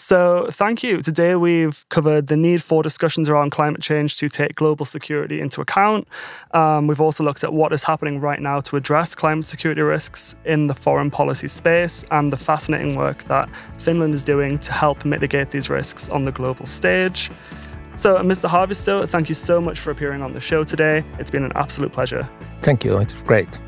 So, 0.00 0.48
thank 0.50 0.82
you. 0.82 1.02
Today, 1.02 1.34
we've 1.34 1.86
covered 1.90 2.28
the 2.28 2.36
need 2.36 2.62
for 2.62 2.82
discussions 2.82 3.28
around 3.28 3.50
climate 3.50 3.82
change 3.82 4.16
to 4.16 4.28
take 4.30 4.54
global 4.54 4.86
security 4.86 5.40
into 5.40 5.60
account. 5.60 6.08
Um, 6.52 6.86
we've 6.86 7.02
also 7.02 7.22
looked 7.22 7.44
at 7.44 7.52
what 7.52 7.72
is 7.72 7.82
happening 7.82 8.18
right 8.18 8.40
now 8.40 8.60
to 8.62 8.76
address 8.76 9.14
climate 9.14 9.44
security 9.44 9.82
risks 9.82 10.34
in 10.46 10.68
the 10.68 10.74
foreign 10.74 11.10
policy 11.10 11.48
space 11.48 12.04
and 12.10 12.32
the 12.32 12.38
fascinating 12.38 12.96
work 12.96 13.24
that 13.24 13.48
Finland 13.76 14.14
is 14.14 14.24
doing 14.24 14.58
to 14.60 14.72
help 14.72 15.04
mitigate 15.04 15.50
these 15.50 15.68
risks 15.68 16.08
on 16.08 16.24
the 16.24 16.32
global 16.32 16.64
stage. 16.64 17.30
So, 17.94 18.16
Mr. 18.16 18.48
Haavisto, 18.48 19.06
thank 19.06 19.28
you 19.28 19.34
so 19.34 19.60
much 19.60 19.78
for 19.78 19.90
appearing 19.90 20.22
on 20.22 20.32
the 20.32 20.40
show 20.40 20.64
today. 20.64 21.04
It's 21.18 21.30
been 21.30 21.44
an 21.44 21.52
absolute 21.54 21.92
pleasure. 21.92 22.26
Thank 22.62 22.84
you. 22.84 22.96
It's 22.96 23.12
great. 23.12 23.60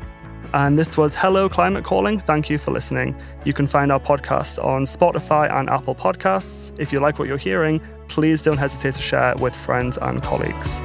And 0.53 0.77
this 0.77 0.97
was 0.97 1.15
Hello 1.15 1.49
Climate 1.49 1.83
Calling. 1.83 2.19
Thank 2.19 2.47
you 2.47 2.59
for 2.59 2.71
listening. 2.71 3.15
You 3.43 3.53
can 3.53 3.65
find 3.65 3.91
our 3.91 3.99
podcast 3.99 4.63
on 4.63 4.83
Spotify 4.83 5.51
and 5.51 5.67
Apple 5.67 5.95
Podcasts. 5.95 6.71
If 6.79 6.93
you 6.93 6.99
like 6.99 7.17
what 7.17 7.27
you're 7.27 7.37
hearing, 7.37 7.81
please 8.07 8.41
don't 8.43 8.57
hesitate 8.57 8.93
to 8.93 9.01
share 9.01 9.33
with 9.39 9.55
friends 9.55 9.97
and 9.97 10.21
colleagues. 10.21 10.79